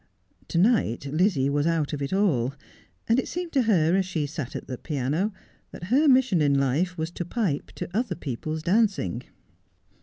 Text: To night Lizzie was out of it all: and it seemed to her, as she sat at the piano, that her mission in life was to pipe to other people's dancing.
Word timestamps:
To 0.47 0.57
night 0.57 1.05
Lizzie 1.05 1.47
was 1.47 1.67
out 1.67 1.93
of 1.93 2.01
it 2.01 2.11
all: 2.11 2.55
and 3.07 3.19
it 3.19 3.27
seemed 3.27 3.51
to 3.51 3.61
her, 3.61 3.95
as 3.95 4.03
she 4.03 4.25
sat 4.25 4.55
at 4.55 4.65
the 4.65 4.79
piano, 4.79 5.31
that 5.69 5.93
her 5.93 6.07
mission 6.07 6.41
in 6.41 6.55
life 6.59 6.97
was 6.97 7.11
to 7.11 7.23
pipe 7.23 7.71
to 7.73 7.87
other 7.95 8.15
people's 8.15 8.63
dancing. 8.63 9.21